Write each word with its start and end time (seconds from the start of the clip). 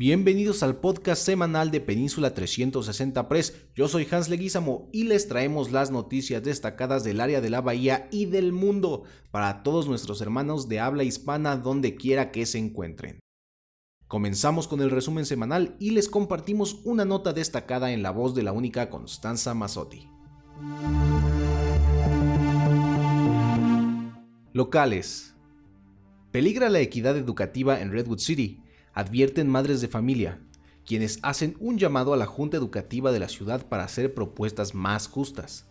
Bienvenidos 0.00 0.62
al 0.62 0.76
podcast 0.76 1.22
semanal 1.22 1.70
de 1.70 1.78
Península 1.78 2.32
360 2.32 3.28
Press. 3.28 3.66
Yo 3.74 3.86
soy 3.86 4.08
Hans 4.10 4.30
Leguizamo 4.30 4.88
y 4.94 5.02
les 5.02 5.28
traemos 5.28 5.72
las 5.72 5.90
noticias 5.90 6.42
destacadas 6.42 7.04
del 7.04 7.20
área 7.20 7.42
de 7.42 7.50
la 7.50 7.60
Bahía 7.60 8.08
y 8.10 8.24
del 8.24 8.54
mundo 8.54 9.02
para 9.30 9.62
todos 9.62 9.88
nuestros 9.88 10.22
hermanos 10.22 10.70
de 10.70 10.80
habla 10.80 11.04
hispana 11.04 11.58
donde 11.58 11.96
quiera 11.96 12.30
que 12.30 12.46
se 12.46 12.56
encuentren. 12.56 13.20
Comenzamos 14.06 14.68
con 14.68 14.80
el 14.80 14.90
resumen 14.90 15.26
semanal 15.26 15.76
y 15.78 15.90
les 15.90 16.08
compartimos 16.08 16.80
una 16.84 17.04
nota 17.04 17.34
destacada 17.34 17.92
en 17.92 18.02
la 18.02 18.10
voz 18.10 18.34
de 18.34 18.42
la 18.42 18.52
única 18.52 18.88
Constanza 18.88 19.52
Mazzotti. 19.52 20.08
Locales. 24.54 25.34
Peligra 26.32 26.70
la 26.70 26.80
equidad 26.80 27.18
educativa 27.18 27.82
en 27.82 27.92
Redwood 27.92 28.20
City 28.20 28.62
advierten 28.94 29.48
madres 29.48 29.80
de 29.80 29.88
familia, 29.88 30.40
quienes 30.86 31.18
hacen 31.22 31.56
un 31.60 31.78
llamado 31.78 32.12
a 32.12 32.16
la 32.16 32.26
Junta 32.26 32.56
Educativa 32.56 33.12
de 33.12 33.20
la 33.20 33.28
ciudad 33.28 33.66
para 33.68 33.84
hacer 33.84 34.14
propuestas 34.14 34.74
más 34.74 35.08
justas. 35.08 35.66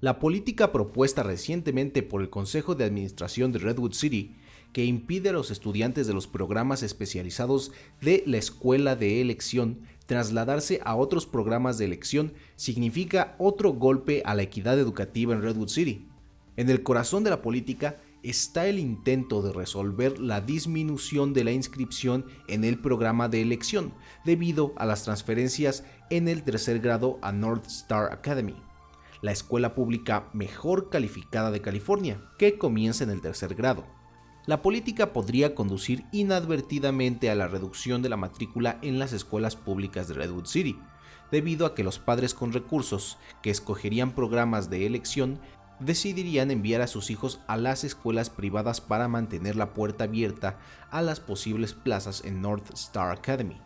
La 0.00 0.18
política 0.18 0.72
propuesta 0.72 1.22
recientemente 1.22 2.02
por 2.02 2.22
el 2.22 2.30
Consejo 2.30 2.74
de 2.74 2.84
Administración 2.84 3.52
de 3.52 3.60
Redwood 3.60 3.92
City, 3.92 4.34
que 4.72 4.84
impide 4.84 5.28
a 5.28 5.32
los 5.32 5.50
estudiantes 5.50 6.06
de 6.06 6.14
los 6.14 6.26
programas 6.26 6.82
especializados 6.82 7.70
de 8.00 8.24
la 8.26 8.38
escuela 8.38 8.96
de 8.96 9.20
elección 9.20 9.82
trasladarse 10.06 10.80
a 10.84 10.96
otros 10.96 11.26
programas 11.26 11.78
de 11.78 11.84
elección, 11.84 12.32
significa 12.56 13.36
otro 13.38 13.74
golpe 13.74 14.22
a 14.24 14.34
la 14.34 14.42
equidad 14.42 14.78
educativa 14.78 15.34
en 15.34 15.42
Redwood 15.42 15.68
City. 15.68 16.08
En 16.56 16.68
el 16.68 16.82
corazón 16.82 17.22
de 17.22 17.30
la 17.30 17.40
política 17.40 17.98
está 18.22 18.66
el 18.66 18.78
intento 18.78 19.42
de 19.42 19.52
resolver 19.52 20.18
la 20.18 20.40
disminución 20.40 21.32
de 21.32 21.44
la 21.44 21.52
inscripción 21.52 22.26
en 22.46 22.64
el 22.64 22.78
programa 22.78 23.28
de 23.28 23.42
elección 23.42 23.92
debido 24.24 24.72
a 24.76 24.86
las 24.86 25.04
transferencias 25.04 25.84
en 26.10 26.28
el 26.28 26.42
tercer 26.44 26.78
grado 26.78 27.18
a 27.22 27.32
North 27.32 27.66
Star 27.66 28.12
Academy, 28.12 28.56
la 29.22 29.32
escuela 29.32 29.74
pública 29.74 30.28
mejor 30.32 30.90
calificada 30.90 31.50
de 31.50 31.60
California, 31.60 32.22
que 32.38 32.58
comienza 32.58 33.04
en 33.04 33.10
el 33.10 33.20
tercer 33.20 33.54
grado. 33.54 33.84
La 34.46 34.62
política 34.62 35.12
podría 35.12 35.54
conducir 35.54 36.04
inadvertidamente 36.10 37.30
a 37.30 37.34
la 37.34 37.46
reducción 37.46 38.02
de 38.02 38.08
la 38.08 38.16
matrícula 38.16 38.78
en 38.82 38.98
las 38.98 39.12
escuelas 39.12 39.54
públicas 39.54 40.08
de 40.08 40.14
Redwood 40.14 40.46
City, 40.46 40.78
debido 41.30 41.64
a 41.64 41.74
que 41.74 41.84
los 41.84 41.98
padres 41.98 42.34
con 42.34 42.52
recursos 42.52 43.18
que 43.40 43.50
escogerían 43.50 44.14
programas 44.14 44.68
de 44.68 44.86
elección 44.86 45.40
decidirían 45.84 46.50
enviar 46.50 46.80
a 46.80 46.86
sus 46.86 47.10
hijos 47.10 47.40
a 47.46 47.56
las 47.56 47.84
escuelas 47.84 48.30
privadas 48.30 48.80
para 48.80 49.08
mantener 49.08 49.56
la 49.56 49.74
puerta 49.74 50.04
abierta 50.04 50.58
a 50.90 51.02
las 51.02 51.20
posibles 51.20 51.74
plazas 51.74 52.22
en 52.24 52.40
North 52.40 52.72
Star 52.74 53.10
Academy. 53.10 53.60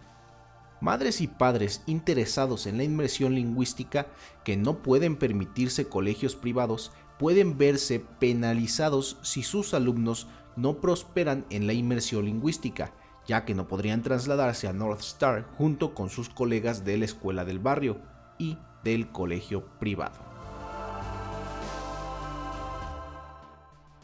Madres 0.81 1.21
y 1.21 1.27
padres 1.27 1.83
interesados 1.87 2.67
en 2.67 2.77
la 2.77 2.85
inmersión 2.85 3.35
lingüística 3.35 4.07
que 4.45 4.57
no 4.57 4.83
pueden 4.83 5.17
permitirse 5.17 5.89
colegios 5.89 6.37
privados 6.37 6.93
pueden 7.19 7.57
verse 7.57 8.05
penalizados 8.19 9.19
si 9.23 9.43
sus 9.43 9.73
alumnos 9.73 10.27
no 10.55 10.81
prosperan 10.81 11.47
en 11.51 11.67
la 11.67 11.73
inmersión 11.73 12.27
lingüística, 12.27 12.93
ya 13.27 13.45
que 13.45 13.55
no 13.55 13.69
podrían 13.69 14.03
trasladarse 14.03 14.69
a 14.69 14.73
North 14.73 15.01
Star 15.01 15.47
junto 15.57 15.95
con 15.95 16.11
sus 16.11 16.29
colegas 16.29 16.85
de 16.85 16.99
la 16.99 17.07
escuela 17.07 17.45
del 17.45 17.59
barrio 17.59 18.01
y 18.39 18.59
del 18.85 19.11
colegio 19.11 19.67
privado. 19.79 20.36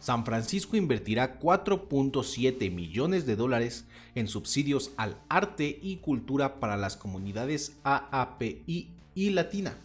San 0.03 0.25
Francisco 0.25 0.77
invertirá 0.77 1.39
4.7 1.39 2.73
millones 2.73 3.25
de 3.25 3.37
dólares 3.37 3.85
en 4.17 4.27
subsidios 4.27 4.91
al 4.97 5.17
arte 5.29 5.79
y 5.81 5.99
cultura 5.99 6.59
para 6.59 6.77
las 6.77 6.97
comunidades 6.97 7.79
AAPI 7.85 8.91
y 9.15 9.31
Latina. 9.31 9.79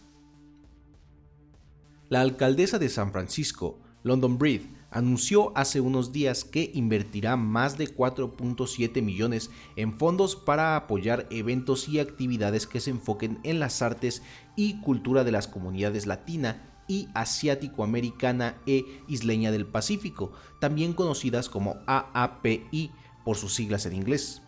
La 2.08 2.20
alcaldesa 2.20 2.80
de 2.80 2.88
San 2.88 3.12
Francisco, 3.12 3.78
London 4.02 4.38
Breed, 4.38 4.62
anunció 4.90 5.56
hace 5.56 5.80
unos 5.80 6.10
días 6.10 6.42
que 6.42 6.72
invertirá 6.74 7.36
más 7.36 7.78
de 7.78 7.86
4.7 7.86 9.00
millones 9.00 9.52
en 9.76 9.92
fondos 9.92 10.34
para 10.34 10.74
apoyar 10.74 11.28
eventos 11.30 11.88
y 11.88 12.00
actividades 12.00 12.66
que 12.66 12.80
se 12.80 12.90
enfoquen 12.90 13.38
en 13.44 13.60
las 13.60 13.82
artes 13.82 14.22
y 14.56 14.80
cultura 14.80 15.22
de 15.22 15.30
las 15.30 15.46
comunidades 15.46 16.06
latina 16.06 16.67
y 16.88 17.08
asiático-americana 17.14 18.56
e 18.66 19.02
isleña 19.06 19.52
del 19.52 19.66
Pacífico, 19.66 20.32
también 20.58 20.94
conocidas 20.94 21.48
como 21.48 21.76
AAPI 21.86 22.90
por 23.24 23.36
sus 23.36 23.54
siglas 23.54 23.86
en 23.86 23.94
inglés. 23.94 24.42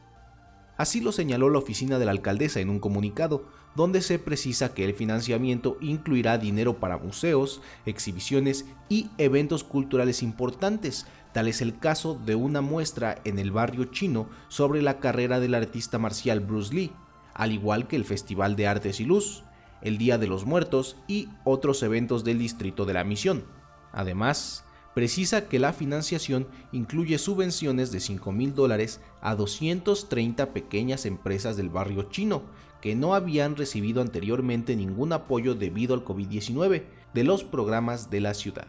Así 0.77 1.03
lo 1.03 1.13
señaló 1.13 1.51
la 1.51 1.59
oficina 1.59 1.99
de 1.99 2.07
la 2.07 2.11
alcaldesa 2.13 2.59
en 2.59 2.71
un 2.71 2.81
comunicado, 2.81 3.45
donde 3.77 4.01
se 4.01 4.19
precisa 4.19 4.75
que 4.75 4.85
el 4.85 4.95
financiamiento 4.95 5.77
incluirá 5.83 6.39
dinero 6.39 6.81
para 6.81 6.97
museos, 6.97 7.61
exhibiciones 7.87 8.65
y 8.89 9.11
eventos 9.19 9.63
culturales 9.63 10.23
importantes, 10.23 11.07
tal 11.33 11.49
es 11.49 11.61
el 11.61 11.79
caso 11.79 12.19
de 12.25 12.35
una 12.35 12.63
muestra 12.63 13.21
en 13.25 13.39
el 13.39 13.53
barrio 13.53 13.85
chino 13.85 14.29
sobre 14.49 14.83
la 14.83 14.99
carrera 14.99 15.39
del 15.39 15.55
artista 15.55 15.99
marcial 15.99 16.41
Bruce 16.41 16.75
Lee, 16.75 16.93
al 17.35 17.53
igual 17.53 17.87
que 17.87 17.97
el 17.97 18.05
Festival 18.05 18.57
de 18.57 18.67
Artes 18.67 19.01
y 19.01 19.05
Luz, 19.05 19.45
el 19.83 19.99
Día 19.99 20.19
de 20.19 20.27
los 20.27 20.45
Muertos 20.45 20.97
y 21.07 21.29
otros 21.45 21.83
eventos 21.83 22.25
del 22.25 22.39
Distrito 22.39 22.87
de 22.87 22.95
la 22.95 23.05
Misión. 23.05 23.45
Además, 23.93 24.65
precisa 24.95 25.49
que 25.49 25.59
la 25.59 25.73
financiación 25.73 26.47
incluye 26.73 27.19
subvenciones 27.19 27.93
de 27.93 28.01
5 28.01 28.33
mil 28.33 28.55
dólares 28.55 29.01
a 29.21 29.35
230 29.35 30.53
pequeñas 30.53 31.07
empresas 31.07 31.57
del 31.57 31.69
barrio 31.69 32.05
chino 32.05 32.43
que 32.81 32.95
no 32.95 33.15
habían 33.15 33.57
recibido 33.57 34.01
anteriormente 34.01 34.75
ningún 34.75 35.13
apoyo 35.13 35.55
debido 35.55 35.95
al 35.95 36.05
COVID-19 36.05 36.85
de 37.13 37.25
los 37.25 37.45
programas 37.45 38.11
de 38.11 38.21
la 38.21 38.35
ciudad. 38.35 38.69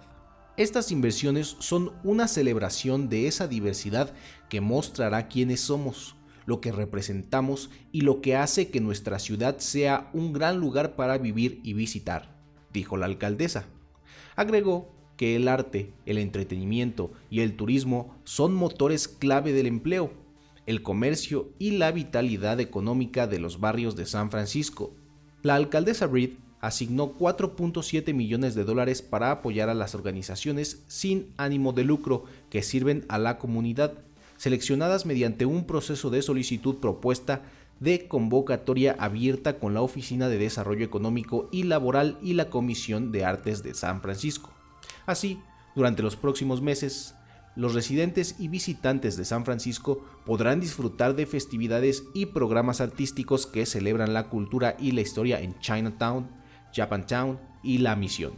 Estas 0.58 0.92
inversiones 0.92 1.56
son 1.60 1.94
una 2.04 2.28
celebración 2.28 3.08
de 3.08 3.28
esa 3.28 3.48
diversidad 3.48 4.14
que 4.50 4.60
mostrará 4.60 5.28
quiénes 5.28 5.62
somos, 5.62 6.16
lo 6.46 6.62
que 6.62 6.72
representamos 6.72 7.70
y 7.92 8.02
lo 8.02 8.22
que 8.22 8.36
hace 8.36 8.70
que 8.70 8.82
nuestra 8.82 9.20
ciudad 9.20 9.60
sea 9.60 10.10
un 10.14 10.34
gran 10.34 10.60
lugar 10.60 10.96
para 10.96 11.18
vivir 11.18 11.60
y 11.64 11.74
visitar, 11.74 12.36
dijo 12.74 12.98
la 12.98 13.06
alcaldesa. 13.06 13.66
Agregó 14.36 14.92
que 15.18 15.36
el 15.36 15.48
arte, 15.48 15.94
el 16.06 16.18
entretenimiento 16.18 17.12
y 17.30 17.42
el 17.42 17.56
turismo 17.56 18.16
son 18.24 18.54
motores 18.54 19.08
clave 19.08 19.54
del 19.54 19.68
empleo, 19.68 20.12
el 20.66 20.82
comercio 20.82 21.50
y 21.60 21.72
la 21.72 21.92
vitalidad 21.92 22.60
económica 22.60 23.28
de 23.28 23.40
los 23.40 23.60
barrios 23.60 23.96
de 23.96 24.06
San 24.06 24.32
Francisco. 24.32 24.96
La 25.44 25.56
alcaldesa 25.56 26.08
Reed 26.08 26.32
asignó 26.60 27.18
4.7 27.18 28.14
millones 28.14 28.56
de 28.56 28.64
dólares 28.64 29.02
para 29.02 29.32
apoyar 29.32 29.70
a 29.70 29.74
las 29.74 29.96
organizaciones 29.96 30.84
sin 30.88 31.34
ánimo 31.38 31.74
de 31.74 31.84
lucro 31.84 32.26
que 32.50 32.62
sirven 32.62 33.06
a 33.10 33.18
la 33.18 33.38
comunidad 33.40 33.94
seleccionadas 34.42 35.06
mediante 35.06 35.46
un 35.46 35.68
proceso 35.68 36.10
de 36.10 36.24
solicitud 36.24 36.78
propuesta 36.78 37.44
de 37.80 38.08
convocatoria 38.08 38.96
abierta 38.98 39.60
con 39.60 39.76
la 39.76 39.84
Oficina 39.84 40.30
de 40.30 40.40
Desarrollo 40.40 40.84
Económico 40.84 41.48
y 41.52 41.62
Laboral 41.62 42.18
y 42.24 42.34
la 42.34 42.50
Comisión 42.50 43.12
de 43.12 43.24
Artes 43.24 43.62
de 43.62 43.76
San 43.76 44.02
Francisco. 44.02 44.50
Así, 45.06 45.40
durante 45.76 46.02
los 46.02 46.16
próximos 46.16 46.60
meses, 46.60 47.14
los 47.56 47.76
residentes 47.76 48.34
y 48.40 48.48
visitantes 48.48 49.16
de 49.16 49.26
San 49.26 49.46
Francisco 49.46 50.04
podrán 50.26 50.60
disfrutar 50.60 51.14
de 51.16 51.28
festividades 51.28 52.06
y 52.16 52.26
programas 52.26 52.82
artísticos 52.82 53.46
que 53.46 53.68
celebran 53.68 54.12
la 54.12 54.28
cultura 54.28 54.76
y 54.80 54.94
la 54.94 55.02
historia 55.02 55.40
en 55.40 55.60
Chinatown, 55.60 56.28
Japantown 56.74 57.40
y 57.62 57.78
La 57.78 57.96
Misión. 57.96 58.34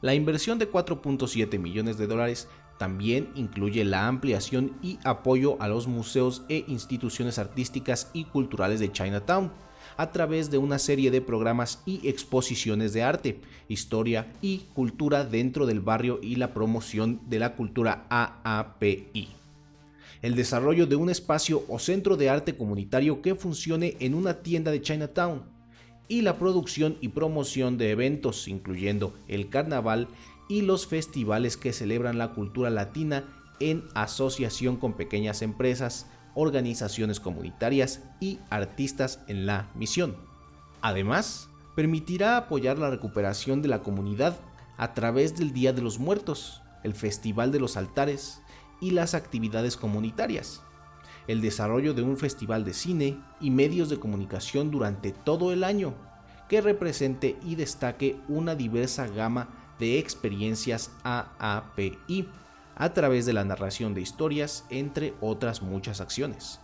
La 0.00 0.14
inversión 0.14 0.60
de 0.60 0.70
4.7 0.70 1.58
millones 1.58 1.98
de 1.98 2.06
dólares 2.06 2.46
también 2.78 3.28
incluye 3.34 3.84
la 3.84 4.06
ampliación 4.06 4.76
y 4.82 4.98
apoyo 5.04 5.60
a 5.60 5.68
los 5.68 5.88
museos 5.88 6.44
e 6.48 6.64
instituciones 6.68 7.38
artísticas 7.38 8.10
y 8.12 8.24
culturales 8.24 8.80
de 8.80 8.92
Chinatown 8.92 9.50
a 9.96 10.12
través 10.12 10.50
de 10.50 10.58
una 10.58 10.78
serie 10.78 11.10
de 11.10 11.20
programas 11.20 11.82
y 11.84 12.06
exposiciones 12.08 12.92
de 12.92 13.02
arte, 13.02 13.40
historia 13.68 14.32
y 14.40 14.58
cultura 14.72 15.24
dentro 15.24 15.66
del 15.66 15.80
barrio 15.80 16.20
y 16.22 16.36
la 16.36 16.54
promoción 16.54 17.20
de 17.28 17.40
la 17.40 17.56
cultura 17.56 18.06
AAPI. 18.08 19.28
El 20.22 20.36
desarrollo 20.36 20.86
de 20.86 20.96
un 20.96 21.10
espacio 21.10 21.64
o 21.68 21.78
centro 21.78 22.16
de 22.16 22.28
arte 22.28 22.56
comunitario 22.56 23.22
que 23.22 23.34
funcione 23.34 23.96
en 23.98 24.14
una 24.14 24.34
tienda 24.42 24.70
de 24.70 24.80
Chinatown 24.80 25.42
y 26.08 26.22
la 26.22 26.38
producción 26.38 26.96
y 27.00 27.08
promoción 27.08 27.76
de 27.76 27.90
eventos 27.90 28.48
incluyendo 28.48 29.14
el 29.28 29.48
carnaval 29.48 30.08
y 30.48 30.62
los 30.62 30.86
festivales 30.86 31.56
que 31.56 31.72
celebran 31.72 32.18
la 32.18 32.32
cultura 32.32 32.70
latina 32.70 33.24
en 33.60 33.84
asociación 33.94 34.76
con 34.76 34.94
pequeñas 34.94 35.42
empresas, 35.42 36.06
organizaciones 36.34 37.20
comunitarias 37.20 38.02
y 38.20 38.38
artistas 38.50 39.20
en 39.28 39.46
la 39.46 39.68
misión. 39.74 40.16
Además, 40.80 41.48
permitirá 41.74 42.36
apoyar 42.36 42.78
la 42.78 42.90
recuperación 42.90 43.62
de 43.62 43.68
la 43.68 43.82
comunidad 43.82 44.38
a 44.76 44.94
través 44.94 45.36
del 45.36 45.52
Día 45.52 45.72
de 45.72 45.82
los 45.82 45.98
Muertos, 45.98 46.62
el 46.84 46.94
Festival 46.94 47.52
de 47.52 47.60
los 47.60 47.76
Altares 47.76 48.40
y 48.80 48.92
las 48.92 49.14
actividades 49.14 49.76
comunitarias, 49.76 50.62
el 51.26 51.40
desarrollo 51.40 51.94
de 51.94 52.02
un 52.02 52.16
festival 52.16 52.64
de 52.64 52.74
cine 52.74 53.20
y 53.40 53.50
medios 53.50 53.88
de 53.88 53.98
comunicación 53.98 54.70
durante 54.70 55.10
todo 55.12 55.52
el 55.52 55.64
año, 55.64 55.94
que 56.48 56.60
represente 56.60 57.36
y 57.44 57.56
destaque 57.56 58.16
una 58.28 58.54
diversa 58.54 59.06
gama 59.06 59.48
de 59.78 59.98
experiencias 59.98 60.90
AAPI 61.02 62.28
a 62.76 62.92
través 62.94 63.26
de 63.26 63.32
la 63.32 63.44
narración 63.44 63.94
de 63.94 64.00
historias, 64.00 64.64
entre 64.70 65.14
otras 65.20 65.62
muchas 65.62 66.00
acciones. 66.00 66.60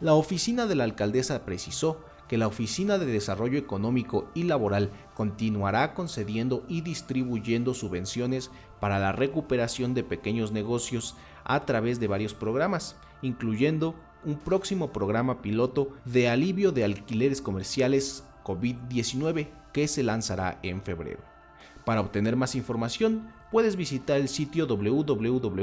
La 0.00 0.14
oficina 0.14 0.66
de 0.66 0.74
la 0.74 0.84
alcaldesa 0.84 1.44
precisó 1.44 2.04
que 2.28 2.38
la 2.38 2.46
Oficina 2.46 2.98
de 2.98 3.06
Desarrollo 3.06 3.58
Económico 3.58 4.28
y 4.34 4.44
Laboral 4.44 4.90
continuará 5.14 5.94
concediendo 5.94 6.64
y 6.68 6.80
distribuyendo 6.80 7.74
subvenciones 7.74 8.50
para 8.80 8.98
la 8.98 9.12
recuperación 9.12 9.94
de 9.94 10.04
pequeños 10.04 10.52
negocios 10.52 11.16
a 11.44 11.64
través 11.66 12.00
de 12.00 12.08
varios 12.08 12.34
programas, 12.34 12.96
incluyendo 13.22 13.94
un 14.24 14.38
próximo 14.38 14.92
programa 14.92 15.42
piloto 15.42 15.90
de 16.04 16.28
alivio 16.28 16.72
de 16.72 16.84
alquileres 16.84 17.42
comerciales 17.42 18.24
COVID-19 18.42 19.48
que 19.72 19.86
se 19.86 20.02
lanzará 20.02 20.58
en 20.62 20.82
febrero. 20.82 21.33
Para 21.84 22.00
obtener 22.00 22.36
más 22.36 22.54
información, 22.54 23.28
puedes 23.50 23.76
visitar 23.76 24.16
el 24.16 24.28
sitio 24.28 24.66
www.oewd.org. 24.66 25.54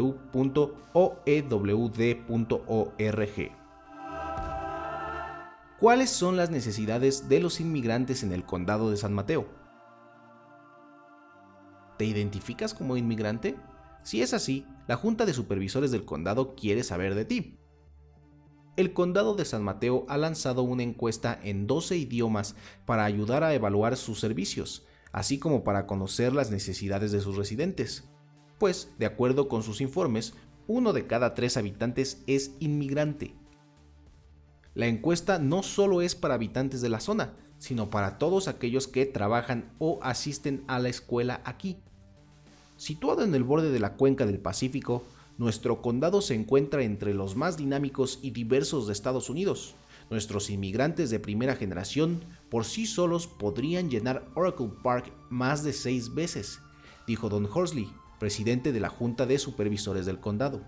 ¿Cuáles 5.80 6.12
son 6.12 6.38
las 6.38 6.52
necesidades 6.52 7.28
de 7.28 7.40
los 7.40 7.60
inmigrantes 7.60 8.22
en 8.22 8.34
el 8.34 8.46
condado 8.46 8.92
de 8.92 8.98
San 8.98 9.14
Mateo? 9.14 9.48
¿Te 11.98 12.06
identificas 12.06 12.76
como 12.76 12.98
inmigrante? 12.98 13.58
Si 14.04 14.22
es 14.22 14.36
así, 14.36 14.68
la 14.88 14.96
Junta 14.96 15.26
de 15.26 15.34
Supervisores 15.34 15.92
del 15.92 16.06
Condado 16.06 16.56
quiere 16.56 16.84
saber 16.84 17.16
de 17.16 17.26
ti. 17.26 17.58
El 18.78 18.94
Condado 18.94 19.36
de 19.36 19.46
San 19.46 19.64
Mateo 19.64 20.06
ha 20.08 20.18
lanzado 20.18 20.62
una 20.62 20.84
encuesta 20.84 21.40
en 21.44 21.66
12 21.68 21.98
idiomas 21.98 22.56
para 22.86 23.06
ayudar 23.06 23.44
a 23.44 23.54
evaluar 23.54 23.98
sus 23.98 24.20
servicios, 24.20 24.86
así 25.12 25.40
como 25.40 25.64
para 25.64 25.88
conocer 25.88 26.34
las 26.34 26.52
necesidades 26.52 27.12
de 27.12 27.22
sus 27.22 27.36
residentes. 27.36 28.04
Pues, 28.60 28.90
de 28.98 29.06
acuerdo 29.06 29.48
con 29.48 29.64
sus 29.64 29.82
informes, 29.82 30.34
uno 30.68 30.94
de 30.94 31.08
cada 31.08 31.34
tres 31.34 31.58
habitantes 31.58 32.24
es 32.28 32.52
inmigrante. 32.60 33.34
La 34.74 34.88
encuesta 34.88 35.40
no 35.40 35.64
solo 35.64 36.02
es 36.02 36.16
para 36.16 36.36
habitantes 36.36 36.82
de 36.82 36.90
la 36.90 37.00
zona, 37.00 37.34
sino 37.58 37.90
para 37.90 38.18
todos 38.18 38.48
aquellos 38.48 38.88
que 38.88 39.06
trabajan 39.06 39.74
o 39.80 40.00
asisten 40.02 40.64
a 40.68 40.80
la 40.80 40.90
escuela 40.90 41.42
aquí. 41.44 41.78
Situado 42.78 43.24
en 43.24 43.36
el 43.36 43.44
borde 43.44 43.70
de 43.72 43.80
la 43.80 43.94
cuenca 43.94 44.26
del 44.26 44.40
Pacífico, 44.40 45.04
nuestro 45.38 45.82
condado 45.82 46.22
se 46.22 46.36
encuentra 46.36 46.84
entre 46.84 47.14
los 47.14 47.36
más 47.36 47.58
dinámicos 47.58 48.20
y 48.22 48.32
diversos 48.32 48.88
de 48.88 48.94
Estados 48.94 49.30
Unidos. 49.30 49.76
Nuestros 50.12 50.50
inmigrantes 50.50 51.10
de 51.10 51.22
primera 51.22 51.56
generación 51.56 52.26
por 52.50 52.66
sí 52.66 52.86
solos 52.86 53.28
podrían 53.28 53.90
llenar 53.90 54.28
Oracle 54.36 54.70
Park 54.84 55.14
más 55.30 55.64
de 55.64 55.72
seis 55.72 56.14
veces, 56.14 56.60
dijo 57.08 57.30
Don 57.30 57.48
Horsley, 57.52 57.90
presidente 58.20 58.74
de 58.74 58.82
la 58.82 58.90
Junta 58.90 59.26
de 59.26 59.40
Supervisores 59.40 60.06
del 60.06 60.20
Condado. 60.20 60.66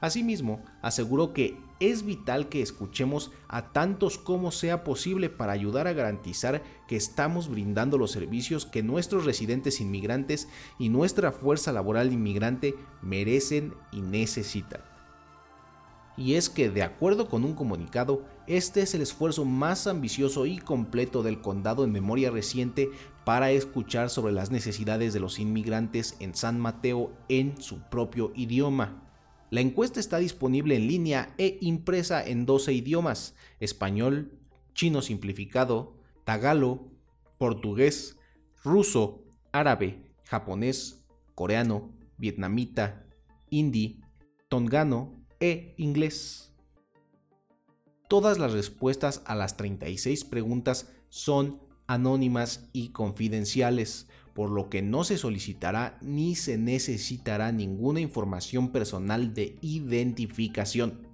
Asimismo, 0.00 0.64
aseguró 0.80 1.34
que 1.34 1.58
es 1.80 2.06
vital 2.06 2.48
que 2.48 2.62
escuchemos 2.62 3.30
a 3.46 3.72
tantos 3.72 4.16
como 4.16 4.50
sea 4.50 4.84
posible 4.84 5.28
para 5.28 5.52
ayudar 5.52 5.86
a 5.86 5.92
garantizar 5.92 6.62
que 6.88 6.96
estamos 6.96 7.50
brindando 7.50 7.98
los 7.98 8.10
servicios 8.10 8.64
que 8.64 8.82
nuestros 8.82 9.26
residentes 9.26 9.82
inmigrantes 9.82 10.48
y 10.78 10.88
nuestra 10.88 11.30
fuerza 11.30 11.72
laboral 11.72 12.10
inmigrante 12.10 12.74
merecen 13.02 13.74
y 13.92 14.00
necesitan 14.00 14.91
y 16.16 16.34
es 16.34 16.50
que, 16.50 16.70
de 16.70 16.82
acuerdo 16.82 17.28
con 17.28 17.44
un 17.44 17.54
comunicado, 17.54 18.24
este 18.46 18.82
es 18.82 18.94
el 18.94 19.02
esfuerzo 19.02 19.44
más 19.44 19.86
ambicioso 19.86 20.46
y 20.46 20.58
completo 20.58 21.22
del 21.22 21.40
condado 21.40 21.84
en 21.84 21.92
memoria 21.92 22.30
reciente 22.30 22.90
para 23.24 23.50
escuchar 23.50 24.10
sobre 24.10 24.32
las 24.32 24.50
necesidades 24.50 25.12
de 25.12 25.20
los 25.20 25.38
inmigrantes 25.38 26.16
en 26.20 26.34
San 26.34 26.60
Mateo 26.60 27.12
en 27.28 27.60
su 27.60 27.80
propio 27.88 28.32
idioma. 28.34 29.08
La 29.50 29.60
encuesta 29.60 30.00
está 30.00 30.18
disponible 30.18 30.76
en 30.76 30.86
línea 30.86 31.34
e 31.38 31.58
impresa 31.60 32.24
en 32.24 32.46
12 32.46 32.72
idiomas, 32.72 33.34
español, 33.60 34.38
chino 34.74 35.02
simplificado, 35.02 35.96
tagalo, 36.24 36.90
portugués, 37.38 38.16
ruso, 38.64 39.24
árabe, 39.52 40.02
japonés, 40.24 41.04
coreano, 41.34 41.92
vietnamita, 42.16 43.06
hindi, 43.50 44.00
tongano, 44.48 45.21
e 45.42 45.74
inglés. 45.76 46.52
Todas 48.08 48.38
las 48.38 48.52
respuestas 48.52 49.22
a 49.26 49.34
las 49.34 49.56
36 49.56 50.24
preguntas 50.24 50.92
son 51.08 51.60
anónimas 51.88 52.68
y 52.72 52.90
confidenciales, 52.90 54.06
por 54.34 54.50
lo 54.50 54.70
que 54.70 54.82
no 54.82 55.02
se 55.02 55.18
solicitará 55.18 55.98
ni 56.00 56.36
se 56.36 56.58
necesitará 56.58 57.50
ninguna 57.50 58.00
información 58.00 58.70
personal 58.70 59.34
de 59.34 59.56
identificación. 59.60 61.08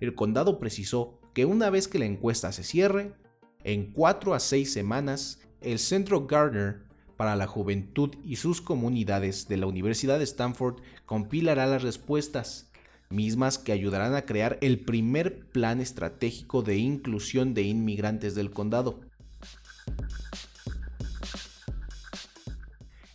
El 0.00 0.14
condado 0.14 0.58
precisó 0.58 1.20
que 1.34 1.44
una 1.44 1.68
vez 1.68 1.86
que 1.86 1.98
la 1.98 2.06
encuesta 2.06 2.52
se 2.52 2.64
cierre, 2.64 3.14
en 3.62 3.92
4 3.92 4.32
a 4.32 4.40
6 4.40 4.72
semanas, 4.72 5.40
el 5.60 5.78
Centro 5.78 6.26
Gardner 6.26 6.84
para 7.18 7.36
la 7.36 7.46
Juventud 7.46 8.16
y 8.24 8.36
sus 8.36 8.62
comunidades 8.62 9.48
de 9.48 9.58
la 9.58 9.66
Universidad 9.66 10.16
de 10.16 10.24
Stanford 10.24 10.80
compilará 11.04 11.66
las 11.66 11.82
respuestas 11.82 12.69
mismas 13.10 13.58
que 13.58 13.72
ayudarán 13.72 14.14
a 14.14 14.22
crear 14.22 14.56
el 14.60 14.80
primer 14.80 15.46
plan 15.50 15.80
estratégico 15.80 16.62
de 16.62 16.76
inclusión 16.78 17.54
de 17.54 17.62
inmigrantes 17.62 18.34
del 18.34 18.50
condado. 18.50 19.00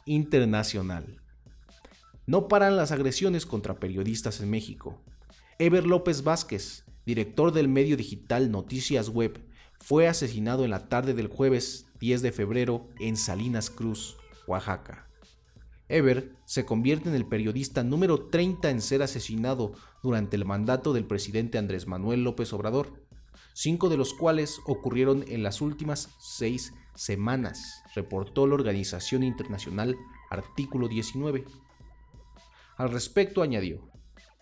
Internacional. 0.06 1.22
No 2.28 2.48
paran 2.48 2.76
las 2.76 2.92
agresiones 2.92 3.46
contra 3.46 3.80
periodistas 3.80 4.42
en 4.42 4.50
México. 4.50 5.02
Ever 5.60 5.86
López 5.86 6.24
Vázquez, 6.24 6.84
director 7.06 7.54
del 7.54 7.70
medio 7.70 7.96
digital 7.96 8.52
Noticias 8.52 9.10
Web, 9.10 9.40
fue 9.80 10.08
asesinado 10.08 10.66
en 10.66 10.72
la 10.72 10.90
tarde 10.90 11.14
del 11.14 11.28
jueves 11.28 11.88
10 12.00 12.22
de 12.22 12.32
febrero 12.32 12.90
en 13.00 13.16
Salinas 13.16 13.70
Cruz, 13.70 14.18
Oaxaca. 14.48 15.05
Ever 15.88 16.36
se 16.46 16.66
convierte 16.66 17.10
en 17.10 17.16
el 17.16 17.28
periodista 17.28 17.84
número 17.84 18.28
30 18.28 18.72
en 18.72 18.82
ser 18.82 19.04
asesinado 19.04 19.74
durante 20.02 20.36
el 20.36 20.46
mandato 20.46 20.94
del 20.94 21.06
presidente 21.06 21.60
Andrés 21.60 21.86
Manuel 21.86 22.24
López 22.24 22.54
Obrador, 22.54 23.06
cinco 23.54 23.90
de 23.90 23.98
los 23.98 24.14
cuales 24.14 24.60
ocurrieron 24.66 25.24
en 25.28 25.44
las 25.44 25.62
últimas 25.62 26.10
seis 26.20 26.74
semanas, 26.96 27.84
reportó 27.94 28.48
la 28.48 28.56
organización 28.56 29.22
internacional 29.22 29.96
Artículo 30.32 30.88
19. 30.88 31.46
Al 32.78 32.90
respecto 32.90 33.44
añadió, 33.44 33.88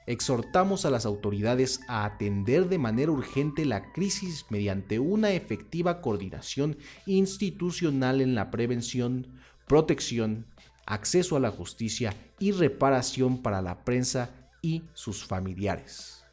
exhortamos 0.08 0.86
a 0.86 0.90
las 0.90 1.06
autoridades 1.06 1.82
a 1.90 2.06
atender 2.06 2.70
de 2.70 2.78
manera 2.78 3.12
urgente 3.12 3.66
la 3.66 3.92
crisis 3.92 4.46
mediante 4.50 5.00
una 5.00 5.32
efectiva 5.32 6.00
coordinación 6.00 6.78
institucional 7.06 8.22
en 8.22 8.34
la 8.34 8.50
prevención, 8.50 9.28
protección 9.68 10.46
acceso 10.86 11.36
a 11.36 11.40
la 11.40 11.52
justicia 11.52 12.14
y 12.40 12.52
reparación 12.52 13.42
para 13.42 13.62
la 13.62 13.84
prensa 13.84 14.30
y 14.62 14.84
sus 14.94 15.26
familiares. 15.26 16.24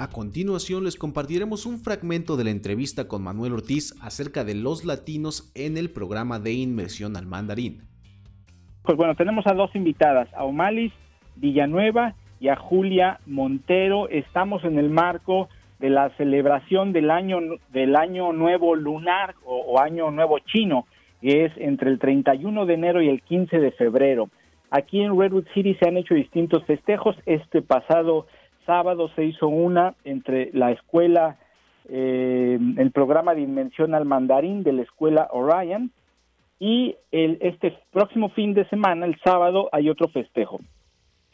A 0.00 0.08
continuación 0.08 0.84
les 0.84 0.96
compartiremos 0.96 1.66
un 1.66 1.78
fragmento 1.78 2.38
de 2.38 2.44
la 2.44 2.50
entrevista 2.50 3.06
con 3.06 3.22
Manuel 3.22 3.52
Ortiz 3.52 3.94
acerca 4.00 4.44
de 4.44 4.54
los 4.54 4.86
latinos 4.86 5.52
en 5.54 5.76
el 5.76 5.90
programa 5.90 6.38
de 6.38 6.54
inmersión 6.54 7.18
al 7.18 7.26
mandarín. 7.26 7.82
Pues 8.82 8.96
bueno, 8.96 9.14
tenemos 9.14 9.46
a 9.46 9.52
dos 9.52 9.70
invitadas, 9.74 10.26
a 10.34 10.44
Omalis 10.44 10.92
Villanueva 11.36 12.14
y 12.40 12.48
a 12.48 12.56
Julia 12.56 13.20
Montero. 13.26 14.08
Estamos 14.08 14.64
en 14.64 14.78
el 14.78 14.88
marco 14.88 15.50
de 15.80 15.88
la 15.90 16.10
celebración 16.16 16.92
del 16.92 17.10
año 17.10 17.38
del 17.70 17.96
año 17.96 18.32
nuevo 18.32 18.74
lunar 18.74 19.34
o, 19.44 19.80
año 19.80 20.10
nuevo 20.10 20.38
chino, 20.40 20.86
que 21.22 21.46
es 21.46 21.52
entre 21.56 21.90
el 21.90 21.98
31 21.98 22.66
de 22.66 22.74
enero 22.74 23.02
y 23.02 23.08
el 23.08 23.22
15 23.22 23.58
de 23.58 23.72
febrero. 23.72 24.28
Aquí 24.70 25.00
en 25.00 25.18
Redwood 25.18 25.46
City 25.54 25.74
se 25.80 25.88
han 25.88 25.96
hecho 25.96 26.14
distintos 26.14 26.64
festejos. 26.64 27.16
Este 27.24 27.62
pasado 27.62 28.26
sábado 28.66 29.08
se 29.16 29.24
hizo 29.24 29.48
una 29.48 29.94
entre 30.04 30.50
la 30.52 30.70
escuela 30.70 31.38
eh, 31.88 32.58
el 32.76 32.90
programa 32.92 33.34
de 33.34 33.40
inmersión 33.40 33.94
al 33.94 34.04
mandarín 34.04 34.62
de 34.62 34.74
la 34.74 34.82
escuela 34.82 35.28
Orion 35.32 35.90
y 36.60 36.94
el, 37.10 37.38
este 37.40 37.74
próximo 37.90 38.28
fin 38.28 38.52
de 38.52 38.68
semana, 38.68 39.06
el 39.06 39.18
sábado, 39.24 39.70
hay 39.72 39.88
otro 39.88 40.08
festejo. 40.08 40.60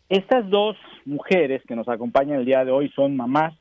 Estas 0.09 0.49
dos 0.49 0.77
mujeres 1.05 1.63
que 1.67 1.75
nos 1.75 1.89
acompañan 1.89 2.39
el 2.39 2.47
día 2.47 2.65
de 2.65 2.71
hoy 2.71 2.89
son 2.91 3.17
mamás 3.17 3.55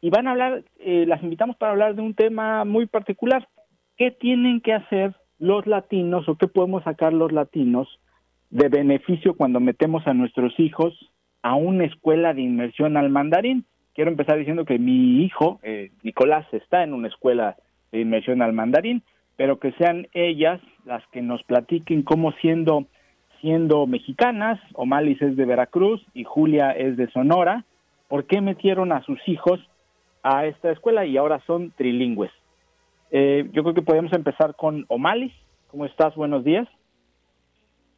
y 0.00 0.10
van 0.10 0.28
a 0.28 0.32
hablar, 0.32 0.64
eh, 0.78 1.04
las 1.06 1.22
invitamos 1.22 1.56
para 1.56 1.72
hablar 1.72 1.94
de 1.94 2.02
un 2.02 2.14
tema 2.14 2.64
muy 2.64 2.86
particular. 2.86 3.48
¿Qué 3.96 4.10
tienen 4.10 4.60
que 4.60 4.72
hacer 4.72 5.14
los 5.38 5.66
latinos 5.66 6.28
o 6.28 6.36
qué 6.36 6.46
podemos 6.46 6.84
sacar 6.84 7.12
los 7.12 7.32
latinos 7.32 7.88
de 8.50 8.68
beneficio 8.68 9.34
cuando 9.34 9.60
metemos 9.60 10.06
a 10.06 10.14
nuestros 10.14 10.58
hijos 10.58 10.94
a 11.42 11.54
una 11.54 11.84
escuela 11.84 12.32
de 12.32 12.42
inmersión 12.42 12.96
al 12.96 13.10
mandarín? 13.10 13.64
Quiero 13.94 14.10
empezar 14.10 14.38
diciendo 14.38 14.64
que 14.64 14.78
mi 14.78 15.24
hijo, 15.24 15.58
eh, 15.64 15.90
Nicolás, 16.04 16.46
está 16.52 16.84
en 16.84 16.94
una 16.94 17.08
escuela 17.08 17.56
de 17.90 18.00
inmersión 18.00 18.42
al 18.42 18.52
mandarín, 18.52 19.02
pero 19.36 19.58
que 19.58 19.72
sean 19.72 20.06
ellas 20.12 20.60
las 20.84 21.04
que 21.08 21.22
nos 21.22 21.42
platiquen 21.42 22.02
cómo 22.02 22.32
siendo 22.40 22.86
siendo 23.40 23.86
mexicanas, 23.86 24.60
Omalis 24.74 25.22
es 25.22 25.36
de 25.36 25.44
Veracruz 25.44 26.04
y 26.12 26.24
Julia 26.24 26.72
es 26.72 26.96
de 26.96 27.08
Sonora, 27.10 27.64
¿por 28.08 28.26
qué 28.26 28.40
metieron 28.40 28.90
a 28.90 29.02
sus 29.02 29.20
hijos 29.28 29.60
a 30.22 30.46
esta 30.46 30.70
escuela 30.70 31.04
y 31.04 31.16
ahora 31.16 31.40
son 31.46 31.70
trilingües? 31.72 32.30
Eh, 33.10 33.48
yo 33.52 33.62
creo 33.62 33.74
que 33.74 33.82
podemos 33.82 34.12
empezar 34.12 34.54
con 34.54 34.84
Omalis. 34.88 35.32
¿Cómo 35.70 35.84
estás? 35.84 36.14
Buenos 36.14 36.44
días. 36.44 36.68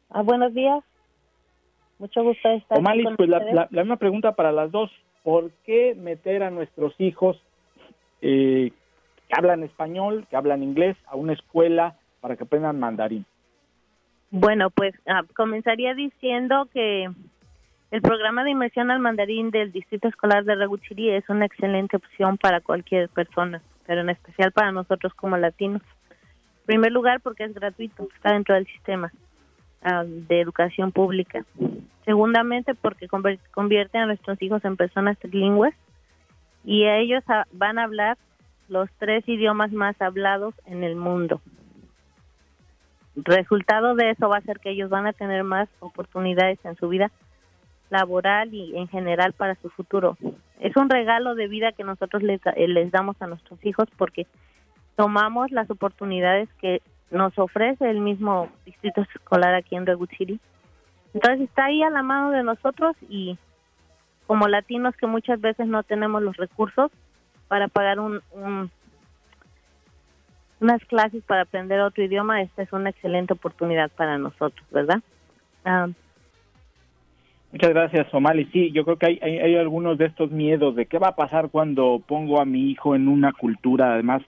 Ah, 0.09 0.21
buenos 0.21 0.53
días. 0.53 0.83
Mucho 1.99 2.23
gusto 2.23 2.49
estar 2.49 2.77
Omalis, 2.79 3.07
pues 3.15 3.29
la, 3.29 3.67
la, 3.69 3.83
misma 3.83 3.97
pregunta 3.97 4.33
para 4.33 4.51
las 4.51 4.71
dos. 4.71 4.89
¿Por 5.23 5.51
qué 5.65 5.95
meter 5.95 6.41
a 6.43 6.49
nuestros 6.49 6.93
hijos 6.99 7.39
eh, 8.21 8.71
que 9.27 9.35
hablan 9.37 9.63
español, 9.63 10.25
que 10.29 10.35
hablan 10.35 10.63
inglés, 10.63 10.97
a 11.05 11.15
una 11.15 11.33
escuela 11.33 11.95
para 12.19 12.35
que 12.35 12.43
aprendan 12.43 12.79
mandarín? 12.79 13.25
Bueno, 14.31 14.69
pues 14.69 14.95
ah, 15.05 15.21
comenzaría 15.35 15.93
diciendo 15.93 16.67
que 16.73 17.09
el 17.91 18.01
programa 18.01 18.45
de 18.45 18.51
inmersión 18.51 18.89
al 18.89 18.99
mandarín 18.99 19.51
del 19.51 19.73
Distrito 19.73 20.07
Escolar 20.07 20.45
de 20.45 20.55
Raguchiri 20.55 21.09
es 21.09 21.27
una 21.29 21.45
excelente 21.45 21.97
opción 21.97 22.37
para 22.37 22.61
cualquier 22.61 23.09
persona, 23.09 23.61
pero 23.85 24.01
en 24.01 24.09
especial 24.09 24.53
para 24.53 24.71
nosotros 24.71 25.13
como 25.13 25.35
latinos. 25.37 25.81
En 26.61 26.65
primer 26.65 26.93
lugar, 26.93 27.19
porque 27.19 27.43
es 27.43 27.53
gratuito, 27.53 28.07
está 28.15 28.31
dentro 28.31 28.55
del 28.55 28.65
sistema 28.67 29.11
ah, 29.83 30.05
de 30.05 30.39
educación 30.39 30.93
pública. 30.93 31.43
Segundamente, 32.05 32.75
porque 32.75 33.09
convierte 33.51 33.97
a 33.97 34.05
nuestros 34.05 34.41
hijos 34.41 34.63
en 34.63 34.77
personas 34.77 35.19
trilingües 35.19 35.75
y 36.63 36.85
ellos 36.85 37.23
van 37.51 37.77
a 37.77 37.83
hablar 37.83 38.17
los 38.69 38.89
tres 38.99 39.27
idiomas 39.27 39.73
más 39.73 40.01
hablados 40.01 40.55
en 40.65 40.83
el 40.85 40.95
mundo 40.95 41.41
resultado 43.15 43.95
de 43.95 44.11
eso 44.11 44.29
va 44.29 44.37
a 44.37 44.41
ser 44.41 44.59
que 44.59 44.69
ellos 44.69 44.89
van 44.89 45.05
a 45.05 45.13
tener 45.13 45.43
más 45.43 45.67
oportunidades 45.79 46.59
en 46.63 46.75
su 46.77 46.87
vida 46.87 47.11
laboral 47.91 48.53
y 48.53 48.75
en 48.75 48.87
general 48.87 49.33
para 49.33 49.55
su 49.55 49.69
futuro. 49.69 50.17
Es 50.59 50.75
un 50.75 50.89
regalo 50.89 51.35
de 51.35 51.47
vida 51.47 51.73
que 51.73 51.83
nosotros 51.83 52.23
les, 52.23 52.41
eh, 52.55 52.67
les 52.67 52.91
damos 52.91 53.21
a 53.21 53.27
nuestros 53.27 53.63
hijos 53.65 53.87
porque 53.97 54.25
tomamos 54.95 55.51
las 55.51 55.69
oportunidades 55.69 56.49
que 56.59 56.81
nos 57.11 57.37
ofrece 57.37 57.89
el 57.89 57.99
mismo 57.99 58.49
distrito 58.65 59.01
escolar 59.01 59.53
aquí 59.53 59.75
en 59.75 59.85
Redwood 59.85 60.09
City. 60.17 60.39
Entonces 61.13 61.41
está 61.41 61.65
ahí 61.65 61.83
a 61.83 61.89
la 61.89 62.01
mano 62.01 62.31
de 62.31 62.43
nosotros 62.43 62.95
y 63.09 63.37
como 64.25 64.47
latinos 64.47 64.95
que 64.95 65.07
muchas 65.07 65.41
veces 65.41 65.67
no 65.67 65.83
tenemos 65.83 66.23
los 66.23 66.37
recursos 66.37 66.89
para 67.49 67.67
pagar 67.67 67.99
un, 67.99 68.21
un 68.31 68.71
unas 70.61 70.85
clases 70.85 71.23
para 71.23 71.41
aprender 71.41 71.81
otro 71.81 72.03
idioma, 72.03 72.41
esta 72.41 72.61
es 72.61 72.71
una 72.71 72.91
excelente 72.91 73.33
oportunidad 73.33 73.89
para 73.89 74.19
nosotros, 74.19 74.65
¿verdad? 74.69 75.01
Ah. 75.65 75.89
Muchas 77.51 77.71
gracias, 77.71 78.13
Omali. 78.13 78.45
Sí, 78.45 78.71
yo 78.71 78.85
creo 78.85 78.97
que 78.97 79.19
hay, 79.21 79.55
algunos 79.55 79.97
de 79.97 80.05
estos 80.05 80.31
miedos 80.31 80.75
de 80.75 80.85
qué 80.85 80.99
va 80.99 81.09
a 81.09 81.15
pasar 81.15 81.49
cuando 81.49 82.01
pongo 82.05 82.39
a 82.39 82.45
mi 82.45 82.71
hijo 82.71 82.95
en 82.95 83.09
una 83.09 83.33
cultura, 83.33 83.93
además, 83.93 84.21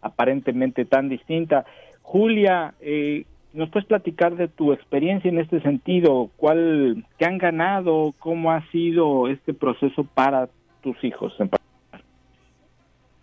aparentemente 0.00 0.86
tan 0.86 1.10
distinta. 1.10 1.66
Julia, 2.00 2.72
eh, 2.80 3.26
¿nos 3.52 3.68
puedes 3.68 3.86
platicar 3.86 4.34
de 4.36 4.48
tu 4.48 4.72
experiencia 4.72 5.28
en 5.28 5.38
este 5.38 5.60
sentido? 5.60 6.30
¿Cuál, 6.36 7.04
¿Qué 7.18 7.26
han 7.26 7.36
ganado? 7.36 8.14
¿Cómo 8.18 8.50
ha 8.50 8.66
sido 8.70 9.28
este 9.28 9.52
proceso 9.52 10.04
para 10.04 10.48
tus 10.82 10.96
hijos? 11.04 11.36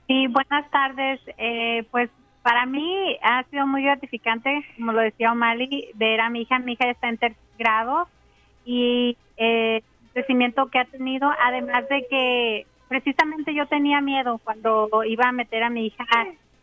Sí, 0.06 0.28
buenas 0.28 0.70
tardes. 0.70 1.20
Eh, 1.40 1.84
pues 1.90 2.12
para 2.44 2.68
mí 2.68 3.18
ha 3.24 3.44
sido 3.46 3.66
muy 3.66 3.82
gratificante, 3.82 4.64
como 4.76 4.94
lo 4.94 5.02
decía 5.02 5.32
O'Malley, 5.32 5.90
ver 5.96 6.22
a 6.22 6.30
mi 6.30 6.42
hija. 6.42 6.60
Mi 6.60 6.74
hija 6.74 6.92
está 6.92 7.10
en 7.10 7.18
tercer 7.18 7.42
grado 7.58 8.08
y 8.68 9.18
eh, 9.38 9.78
el 9.78 9.84
crecimiento 10.14 10.68
que 10.68 10.80
ha 10.80 10.86
tenido, 10.86 11.32
además 11.44 11.88
de 11.90 12.06
que 12.10 12.68
precisamente 12.88 13.54
yo 13.54 13.66
tenía 13.68 14.02
miedo 14.02 14.40
cuando 14.44 14.90
iba 15.06 15.30
a 15.30 15.32
meter 15.32 15.64
a 15.64 15.70
mi 15.70 15.88
hija 15.88 16.06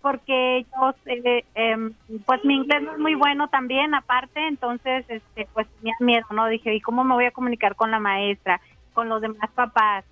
porque 0.00 0.66
yo 0.70 0.94
eh, 1.06 1.44
em, 1.54 1.94
pues 2.26 2.44
mi 2.44 2.56
inglés 2.56 2.82
no 2.82 2.92
es 2.92 2.98
muy 2.98 3.14
bueno 3.14 3.48
también 3.48 3.94
aparte 3.94 4.46
entonces 4.46 5.04
este 5.08 5.48
pues 5.54 5.66
tenía 5.78 5.94
miedo 6.00 6.26
no 6.30 6.46
dije 6.46 6.74
y 6.74 6.80
cómo 6.80 7.04
me 7.04 7.14
voy 7.14 7.24
a 7.24 7.30
comunicar 7.30 7.74
con 7.74 7.90
la 7.90 7.98
maestra 7.98 8.60
con 8.92 9.08
los 9.08 9.20
demás 9.20 9.50
papás 9.54 10.04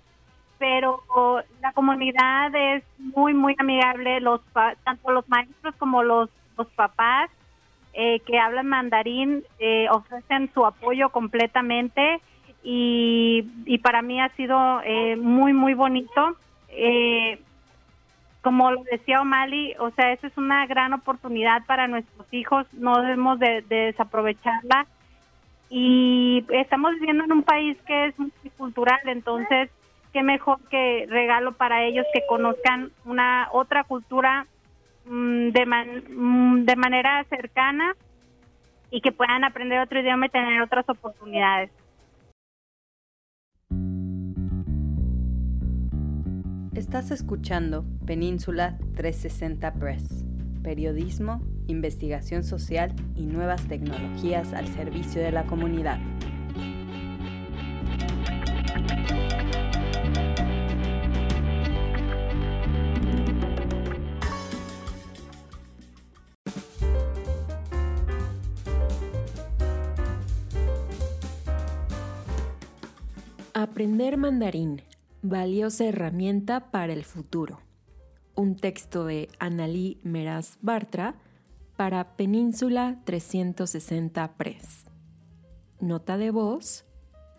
pero 0.63 1.03
la 1.61 1.73
comunidad 1.73 2.55
es 2.55 2.85
muy, 2.97 3.33
muy 3.33 3.53
amigable, 3.59 4.21
los 4.21 4.39
tanto 4.85 5.11
los 5.11 5.27
maestros 5.27 5.75
como 5.75 6.03
los, 6.03 6.29
los 6.57 6.67
papás 6.67 7.29
eh, 7.93 8.21
que 8.21 8.39
hablan 8.39 8.67
mandarín 8.67 9.43
eh, 9.59 9.87
ofrecen 9.91 10.49
su 10.53 10.65
apoyo 10.65 11.09
completamente 11.09 12.21
y, 12.63 13.45
y 13.65 13.77
para 13.77 14.01
mí 14.01 14.19
ha 14.19 14.29
sido 14.29 14.81
eh, 14.83 15.15
muy, 15.15 15.53
muy 15.53 15.73
bonito. 15.75 16.35
como 18.41 18.71
lo 18.71 18.83
decía 18.83 19.21
O'Malley, 19.21 19.75
o 19.79 19.91
sea, 19.91 20.11
esa 20.11 20.27
es 20.27 20.37
una 20.37 20.65
gran 20.65 20.93
oportunidad 20.93 21.65
para 21.65 21.87
nuestros 21.87 22.25
hijos, 22.33 22.65
no 22.73 22.99
debemos 23.01 23.39
de, 23.39 23.61
de 23.69 23.75
desaprovecharla. 23.91 24.87
Y 25.69 26.45
estamos 26.49 26.93
viviendo 26.95 27.23
en 27.23 27.31
un 27.31 27.43
país 27.43 27.77
que 27.87 28.05
es 28.07 28.19
multicultural, 28.19 28.99
entonces 29.05 29.69
qué 30.13 30.21
mejor 30.23 30.59
que 30.69 31.05
regalo 31.09 31.53
para 31.53 31.83
ellos 31.83 32.05
que 32.13 32.21
conozcan 32.27 32.91
una 33.05 33.49
otra 33.51 33.83
cultura 33.83 34.45
de, 35.05 35.65
mm, 36.09 36.65
de 36.65 36.75
manera 36.75 37.23
cercana 37.29 37.95
y 38.89 39.01
que 39.01 39.11
puedan 39.11 39.43
aprender 39.43 39.79
otro 39.79 39.99
idioma 39.99 40.27
y 40.27 40.29
tener 40.29 40.61
otras 40.61 40.87
oportunidades. 40.87 41.71
Estás 46.75 47.11
escuchando 47.11 47.85
Península 48.05 48.77
360 48.95 49.73
Press, 49.75 50.25
periodismo, 50.63 51.41
investigación 51.67 52.43
social 52.43 52.93
y 53.15 53.25
nuevas 53.25 53.67
tecnologías 53.67 54.53
al 54.53 54.67
servicio 54.67 55.21
de 55.21 55.31
la 55.31 55.45
comunidad. 55.45 55.99
Aprender 73.55 74.17
mandarín, 74.17 74.81
valiosa 75.21 75.85
herramienta 75.85 76.71
para 76.71 76.91
el 76.91 77.03
futuro. 77.03 77.59
Un 78.33 78.55
texto 78.55 79.05
de 79.05 79.29
Analí 79.37 79.99
Meraz 80.01 80.57
Bartra 80.63 81.13
para 81.75 82.15
Península 82.15 82.99
360 83.03 84.37
Press. 84.37 84.85
Nota 85.79 86.17
de 86.17 86.31
voz, 86.31 86.85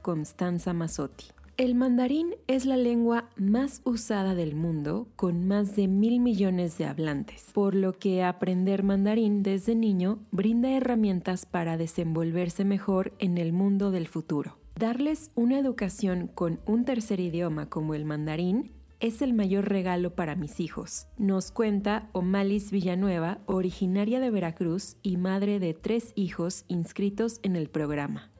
Constanza 0.02 0.72
Mazzotti. 0.72 1.24
El 1.56 1.74
mandarín 1.74 2.36
es 2.46 2.64
la 2.64 2.76
lengua 2.76 3.28
más 3.34 3.80
usada 3.82 4.36
del 4.36 4.54
mundo, 4.54 5.08
con 5.16 5.48
más 5.48 5.74
de 5.74 5.88
mil 5.88 6.20
millones 6.20 6.78
de 6.78 6.84
hablantes, 6.86 7.50
por 7.52 7.74
lo 7.74 7.92
que 7.98 8.22
aprender 8.22 8.84
mandarín 8.84 9.42
desde 9.42 9.74
niño 9.74 10.20
brinda 10.30 10.70
herramientas 10.70 11.44
para 11.44 11.76
desenvolverse 11.76 12.64
mejor 12.64 13.14
en 13.18 13.36
el 13.36 13.52
mundo 13.52 13.90
del 13.90 14.06
futuro. 14.06 14.63
Darles 14.76 15.30
una 15.36 15.56
educación 15.56 16.26
con 16.26 16.58
un 16.66 16.84
tercer 16.84 17.20
idioma 17.20 17.68
como 17.68 17.94
el 17.94 18.04
mandarín 18.04 18.72
es 18.98 19.22
el 19.22 19.32
mayor 19.32 19.68
regalo 19.68 20.16
para 20.16 20.34
mis 20.34 20.58
hijos, 20.58 21.06
nos 21.16 21.52
cuenta 21.52 22.08
Omalis 22.12 22.72
Villanueva, 22.72 23.38
originaria 23.46 24.18
de 24.18 24.30
Veracruz 24.30 24.96
y 25.02 25.16
madre 25.16 25.60
de 25.60 25.74
tres 25.74 26.12
hijos 26.16 26.64
inscritos 26.66 27.38
en 27.44 27.54
el 27.54 27.68
programa. 27.68 28.32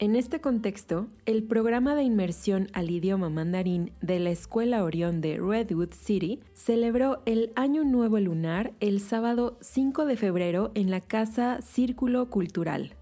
En 0.00 0.16
este 0.16 0.40
contexto, 0.40 1.06
el 1.24 1.44
programa 1.44 1.94
de 1.94 2.02
inmersión 2.02 2.68
al 2.72 2.90
idioma 2.90 3.28
mandarín 3.28 3.92
de 4.00 4.18
la 4.18 4.30
Escuela 4.30 4.82
Orión 4.82 5.20
de 5.20 5.38
Redwood 5.38 5.92
City 5.92 6.40
celebró 6.52 7.22
el 7.26 7.52
Año 7.54 7.84
Nuevo 7.84 8.18
Lunar 8.18 8.72
el 8.80 8.98
sábado 9.00 9.56
5 9.60 10.06
de 10.06 10.16
febrero 10.16 10.72
en 10.74 10.90
la 10.90 11.00
Casa 11.00 11.60
Círculo 11.62 12.28
Cultural. 12.28 12.96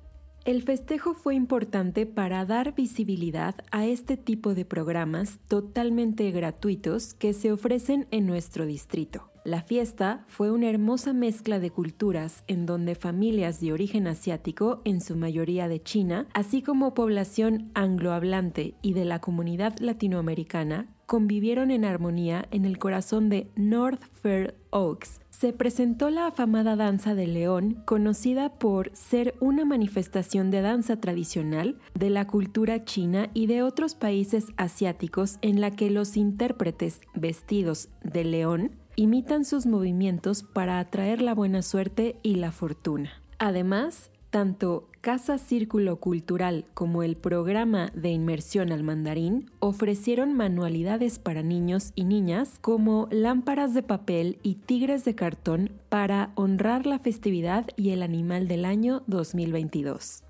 El 0.49 0.63
festejo 0.63 1.13
fue 1.13 1.35
importante 1.35 2.07
para 2.07 2.47
dar 2.47 2.75
visibilidad 2.75 3.55
a 3.71 3.85
este 3.85 4.17
tipo 4.17 4.55
de 4.55 4.65
programas 4.65 5.41
totalmente 5.47 6.31
gratuitos 6.31 7.13
que 7.13 7.35
se 7.35 7.53
ofrecen 7.53 8.09
en 8.13 8.25
nuestro 8.25 8.65
distrito. 8.65 9.31
La 9.45 9.61
fiesta 9.61 10.25
fue 10.27 10.51
una 10.51 10.71
hermosa 10.71 11.13
mezcla 11.13 11.59
de 11.59 11.71
culturas 11.71 12.45
en 12.47 12.65
donde 12.65 12.95
familias 12.95 13.61
de 13.61 13.75
origen 13.75 14.07
asiático, 14.07 14.81
en 14.87 15.03
su 15.03 15.17
mayoría 15.17 15.69
de 15.69 15.83
China, 15.83 16.27
así 16.33 16.63
como 16.63 16.95
población 16.95 17.71
anglohablante 17.75 18.75
y 18.81 18.95
de 18.95 19.05
la 19.05 19.21
comunidad 19.21 19.79
latinoamericana, 19.81 20.89
convivieron 21.09 21.71
en 21.71 21.87
armonía 21.87 22.47
en 22.51 22.67
el 22.67 22.79
corazón 22.79 23.31
de 23.31 23.49
North 23.57 24.03
Fair 24.21 24.55
Oaks. 24.71 25.21
Se 25.31 25.55
presentó 25.55 26.11
la 26.11 26.27
afamada 26.27 26.77
danza 26.77 27.15
de 27.15 27.27
león, 27.27 27.83
conocida 27.87 28.59
por 28.59 28.95
ser 28.95 29.35
una 29.41 29.65
manifestación 29.65 30.51
de 30.51 30.61
danza 30.61 31.01
tradicional 31.01 31.79
de 31.95 32.11
la 32.11 32.27
cultura 32.27 32.85
china 32.85 33.31
y 33.33 33.47
de 33.47 33.63
otros 33.63 33.95
países 33.95 34.49
asiáticos 34.59 35.39
en 35.41 35.63
la 35.63 35.71
que 35.71 35.91
los 35.91 36.19
intérpretes 36.19 37.01
vestidos 37.15 37.89
de 38.05 38.25
león 38.25 38.73
imitan 38.95 39.47
sus 39.47 39.65
movimientos 39.65 40.43
para 40.43 40.79
atraer 40.79 41.23
la 41.23 41.35
buena 41.35 41.63
suerte 41.63 42.17
y 42.23 42.35
la 42.35 42.53
fortuna. 42.53 43.23
Además, 43.39 44.11
tanto 44.31 44.89
Casa 45.01 45.39
Círculo 45.39 46.01
Cultural 46.01 46.65
como 46.75 47.03
el 47.03 47.17
programa 47.17 47.91
de 47.95 48.11
inmersión 48.11 48.73
al 48.73 48.83
mandarín 48.83 49.51
ofrecieron 49.61 50.35
manualidades 50.35 51.19
para 51.19 51.43
niños 51.43 51.93
y 51.95 52.05
niñas 52.05 52.59
como 52.61 53.09
lámparas 53.11 53.75
de 53.75 53.83
papel 53.83 54.39
y 54.43 54.57
tigres 54.57 55.05
de 55.05 55.15
cartón 55.15 55.71
para 55.89 56.33
honrar 56.35 56.85
la 56.85 56.99
festividad 56.99 57.67
y 57.77 57.91
el 57.91 58.03
animal 58.03 58.49
del 58.49 58.65
año 58.65 59.03
2022. 59.07 60.25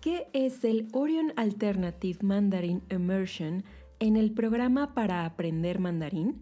¿Qué 0.00 0.28
es 0.32 0.64
el 0.64 0.88
Orion 0.92 1.32
Alternative 1.36 2.18
Mandarin 2.22 2.82
Immersion 2.90 3.64
en 3.98 4.16
el 4.16 4.32
programa 4.32 4.94
para 4.94 5.26
aprender 5.26 5.78
mandarín? 5.78 6.40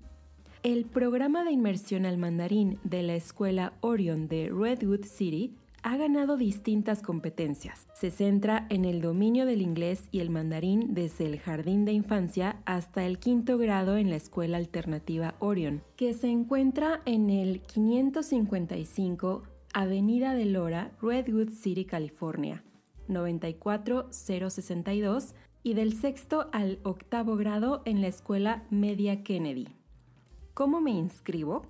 El 0.63 0.85
programa 0.85 1.45
de 1.45 1.53
inmersión 1.53 2.07
al 2.07 2.19
mandarín 2.19 2.79
de 2.85 3.03
la 3.03 3.15
escuela 3.15 3.73
Orion 3.81 4.29
de 4.29 4.51
Redwood 4.53 5.05
City 5.05 5.55
ha 5.83 5.97
ganado 5.97 6.37
distintas 6.37 7.03
competencias. 7.03 7.87
Se 7.95 8.11
centra 8.11 8.67
en 8.71 8.85
el 8.85 9.01
dominio 9.01 9.47
del 9.47 9.63
inglés 9.63 10.05
y 10.11 10.19
el 10.21 10.31
mandarín 10.31 10.95
desde 10.95 11.27
el 11.27 11.39
jardín 11.39 11.85
de 11.85 11.93
infancia 11.93 12.61
hasta 12.65 13.07
el 13.07 13.19
quinto 13.19 13.59
grado 13.59 13.97
en 13.97 14.11
la 14.11 14.17
escuela 14.17 14.57
alternativa 14.57 15.35
Orion, 15.39 15.83
que 15.97 16.15
se 16.15 16.29
encuentra 16.29 17.03
en 17.05 17.31
el 17.31 17.61
555 17.63 19.45
Avenida 19.75 20.35
de 20.35 20.47
Lora, 20.47 20.91
Redwood 21.01 21.51
City, 21.51 21.85
California, 21.85 22.65
94062 23.09 25.35
y 25.63 25.75
del 25.75 25.93
sexto 25.93 26.49
al 26.53 26.81
octavo 26.83 27.37
grado 27.37 27.83
en 27.85 28.01
la 28.01 28.09
escuela 28.09 28.65
Media 28.71 29.23
Kennedy. 29.23 29.69
¿Cómo 30.55 30.81
me 30.81 30.91
inscribo? 30.91 31.67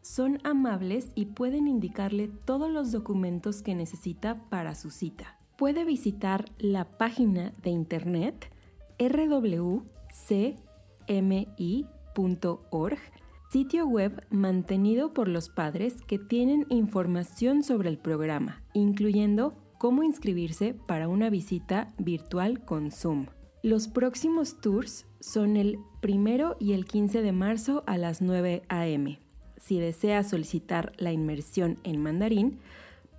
Son 0.00 0.38
amables 0.42 1.12
y 1.14 1.26
pueden 1.26 1.68
indicarle 1.68 2.30
todos 2.46 2.70
los 2.70 2.92
documentos 2.92 3.60
que 3.62 3.74
necesita 3.74 4.48
para 4.48 4.74
su 4.74 4.88
cita. 4.90 5.36
Puede 5.56 5.84
visitar 5.84 6.46
la 6.58 6.96
página 6.96 7.52
de 7.62 7.68
internet 7.70 8.50
rwcmi.org, 8.98 9.84
sitio 13.50 13.86
web 13.86 14.26
mantenido 14.30 15.12
por 15.12 15.28
los 15.28 15.50
padres 15.50 15.96
que 16.06 16.18
tienen 16.18 16.64
información 16.70 17.62
sobre 17.62 17.90
el 17.90 17.98
programa, 17.98 18.62
incluyendo 18.72 19.54
cómo 19.78 20.02
inscribirse 20.02 20.74
para 20.74 21.08
una 21.08 21.28
visita 21.28 21.92
virtual 21.98 22.64
con 22.64 22.90
Zoom. 22.90 23.26
Los 23.62 23.88
próximos 23.88 24.60
tours 24.60 25.07
son 25.20 25.56
el 25.56 25.78
primero 26.00 26.56
y 26.58 26.72
el 26.72 26.84
15 26.84 27.22
de 27.22 27.32
marzo 27.32 27.84
a 27.86 27.96
las 27.98 28.22
9 28.22 28.62
a.m. 28.68 29.18
Si 29.56 29.80
desea 29.80 30.22
solicitar 30.22 30.92
la 30.96 31.12
inmersión 31.12 31.78
en 31.82 32.02
mandarín, 32.02 32.60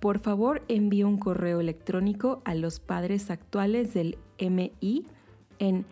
por 0.00 0.18
favor 0.18 0.64
envíe 0.68 1.04
un 1.04 1.18
correo 1.18 1.60
electrónico 1.60 2.40
a 2.44 2.54
los 2.54 2.80
padres 2.80 3.30
actuales 3.30 3.92
del 3.92 4.16
MI 4.38 5.04
en 5.58 5.84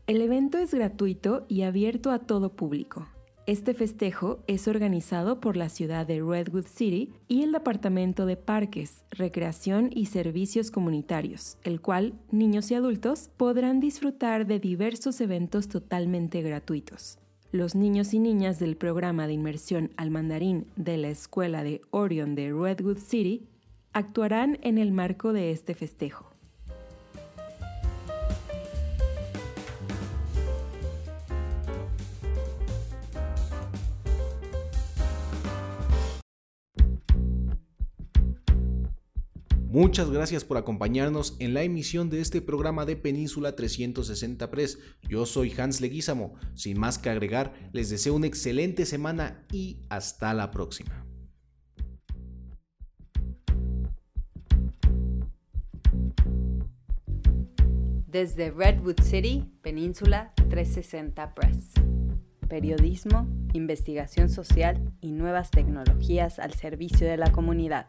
El 0.07 0.21
evento 0.21 0.57
es 0.57 0.73
gratuito 0.73 1.45
y 1.47 1.61
abierto 1.61 2.11
a 2.11 2.19
todo 2.19 2.55
público. 2.55 3.07
Este 3.47 3.73
festejo 3.73 4.39
es 4.47 4.67
organizado 4.67 5.39
por 5.39 5.55
la 5.55 5.69
ciudad 5.69 6.05
de 6.05 6.19
Redwood 6.19 6.65
City 6.65 7.13
y 7.29 7.43
el 7.43 7.53
Departamento 7.53 8.25
de 8.25 8.35
Parques, 8.35 9.05
Recreación 9.09 9.89
y 9.95 10.07
Servicios 10.07 10.69
Comunitarios, 10.69 11.57
el 11.63 11.79
cual 11.79 12.15
niños 12.29 12.69
y 12.71 12.75
adultos 12.75 13.29
podrán 13.37 13.79
disfrutar 13.79 14.47
de 14.47 14.59
diversos 14.59 15.21
eventos 15.21 15.69
totalmente 15.69 16.41
gratuitos. 16.41 17.19
Los 17.53 17.73
niños 17.73 18.13
y 18.13 18.19
niñas 18.19 18.59
del 18.59 18.75
programa 18.75 19.27
de 19.27 19.33
inmersión 19.33 19.91
al 19.95 20.11
mandarín 20.11 20.67
de 20.75 20.97
la 20.97 21.07
Escuela 21.07 21.63
de 21.63 21.79
Orion 21.91 22.35
de 22.35 22.51
Redwood 22.51 22.97
City 22.97 23.47
actuarán 23.93 24.59
en 24.61 24.77
el 24.77 24.91
marco 24.91 25.31
de 25.31 25.51
este 25.51 25.73
festejo. 25.73 26.36
Muchas 39.79 40.09
gracias 40.09 40.43
por 40.43 40.57
acompañarnos 40.57 41.35
en 41.37 41.53
la 41.53 41.61
emisión 41.61 42.09
de 42.09 42.19
este 42.19 42.41
programa 42.41 42.83
de 42.83 42.95
Península 42.95 43.55
360 43.55 44.49
Press. 44.49 44.79
Yo 45.07 45.27
soy 45.27 45.53
Hans 45.55 45.81
Leguízamo. 45.81 46.33
Sin 46.55 46.79
más 46.79 46.97
que 46.97 47.11
agregar, 47.11 47.53
les 47.73 47.91
deseo 47.91 48.15
una 48.15 48.25
excelente 48.25 48.87
semana 48.87 49.45
y 49.51 49.77
hasta 49.89 50.33
la 50.33 50.49
próxima. 50.49 51.05
Desde 58.07 58.49
Redwood 58.49 58.99
City, 59.03 59.45
Península 59.61 60.33
360 60.49 61.35
Press. 61.35 61.73
Periodismo, 62.49 63.27
investigación 63.53 64.29
social 64.29 64.91
y 65.01 65.11
nuevas 65.11 65.51
tecnologías 65.51 66.39
al 66.39 66.55
servicio 66.55 67.07
de 67.07 67.17
la 67.17 67.31
comunidad. 67.31 67.85